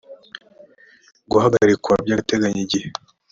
guhagarikwa 1.31 1.93
by 2.03 2.11
agateganyo 2.15 2.59
igihe 2.65 2.87